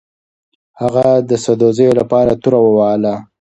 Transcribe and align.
هغه 0.81 1.07
د 1.29 1.31
سدوزیو 1.45 1.91
لپاره 1.99 2.31
توره 2.41 2.59
ووهله. 2.61 3.13